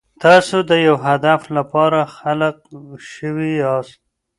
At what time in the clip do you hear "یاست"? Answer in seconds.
3.63-3.99